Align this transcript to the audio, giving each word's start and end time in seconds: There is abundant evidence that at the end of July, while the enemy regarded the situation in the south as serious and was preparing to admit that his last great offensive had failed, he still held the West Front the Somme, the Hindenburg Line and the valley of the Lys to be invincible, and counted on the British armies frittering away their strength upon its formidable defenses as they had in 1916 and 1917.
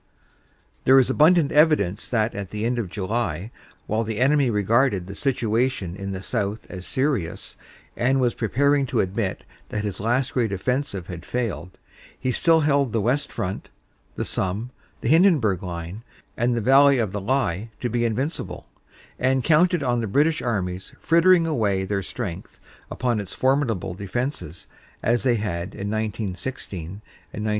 There 0.83 0.97
is 0.97 1.11
abundant 1.11 1.51
evidence 1.51 2.07
that 2.07 2.33
at 2.33 2.49
the 2.49 2.65
end 2.65 2.79
of 2.79 2.89
July, 2.89 3.51
while 3.85 4.03
the 4.03 4.17
enemy 4.19 4.49
regarded 4.49 5.05
the 5.05 5.13
situation 5.13 5.95
in 5.95 6.09
the 6.09 6.23
south 6.23 6.65
as 6.71 6.87
serious 6.87 7.55
and 7.95 8.19
was 8.19 8.33
preparing 8.33 8.87
to 8.87 8.99
admit 8.99 9.43
that 9.69 9.83
his 9.83 9.99
last 9.99 10.33
great 10.33 10.51
offensive 10.51 11.05
had 11.05 11.23
failed, 11.23 11.77
he 12.19 12.31
still 12.31 12.61
held 12.61 12.93
the 12.93 12.99
West 12.99 13.31
Front 13.31 13.69
the 14.15 14.25
Somme, 14.25 14.71
the 15.01 15.07
Hindenburg 15.07 15.61
Line 15.61 16.01
and 16.35 16.55
the 16.55 16.61
valley 16.61 16.97
of 16.97 17.11
the 17.11 17.21
Lys 17.21 17.67
to 17.79 17.87
be 17.87 18.03
invincible, 18.03 18.65
and 19.19 19.43
counted 19.43 19.83
on 19.83 20.01
the 20.01 20.07
British 20.07 20.41
armies 20.41 20.95
frittering 20.99 21.45
away 21.45 21.85
their 21.85 22.01
strength 22.01 22.59
upon 22.89 23.19
its 23.19 23.35
formidable 23.35 23.93
defenses 23.93 24.67
as 25.03 25.21
they 25.21 25.35
had 25.35 25.75
in 25.75 25.91
1916 25.91 26.85
and 26.87 26.89
1917. 27.45 27.49